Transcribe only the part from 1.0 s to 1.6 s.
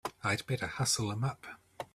him up!